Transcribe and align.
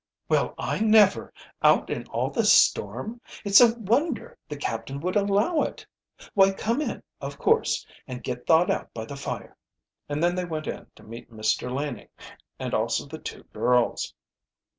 "Well, 0.27 0.55
I 0.57 0.79
never! 0.79 1.31
Out 1.61 1.91
in 1.91 2.07
all 2.07 2.31
this 2.31 2.51
storm! 2.51 3.21
It's 3.45 3.61
a 3.61 3.75
wonder 3.77 4.35
the 4.49 4.57
captain 4.57 4.99
would 5.01 5.15
allow 5.15 5.61
it. 5.61 5.85
Why, 6.33 6.53
come 6.53 6.81
in 6.81 7.03
of 7.21 7.37
course, 7.37 7.85
and 8.07 8.23
get 8.23 8.47
thawed 8.47 8.71
out 8.71 8.91
by 8.95 9.05
the 9.05 9.15
fire." 9.15 9.55
And 10.09 10.23
then 10.23 10.33
they 10.33 10.45
went 10.45 10.65
in 10.65 10.87
to 10.95 11.03
meet 11.03 11.29
Mr. 11.29 11.71
Laning, 11.71 12.09
and 12.57 12.73
also 12.73 13.05
the 13.05 13.19
two 13.19 13.43
girls. 13.53 14.15